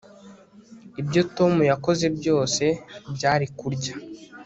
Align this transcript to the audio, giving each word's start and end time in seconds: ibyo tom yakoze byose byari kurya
ibyo 1.01 1.21
tom 1.35 1.53
yakoze 1.71 2.05
byose 2.17 2.63
byari 3.15 3.45
kurya 3.59 3.93